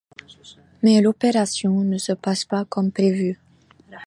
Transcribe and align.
Mais 0.81 0.99
l'opération 0.99 1.81
ne 1.81 1.99
se 1.99 2.11
passe 2.13 2.43
pas 2.43 2.65
comme 2.65 2.91
prévu. 2.91 3.37